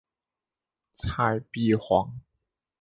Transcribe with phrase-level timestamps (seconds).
[0.93, 2.21] 蔡璧煌。